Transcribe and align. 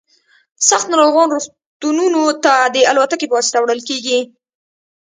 سخت 0.69 0.87
ناروغان 0.91 1.27
روغتونونو 1.33 2.21
ته 2.43 2.53
د 2.75 2.77
الوتکې 2.91 3.25
په 3.29 3.35
واسطه 3.37 3.57
وړل 3.61 3.81
کیږي 3.89 4.19